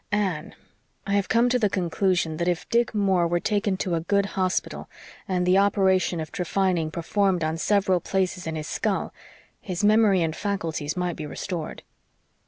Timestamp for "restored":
11.27-11.83